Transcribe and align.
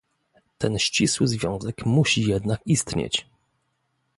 Ten 0.57 0.79
ścisły 0.79 1.27
związek 1.27 1.85
musi 1.85 2.21
jednak 2.23 2.59
istnieć 2.65 3.27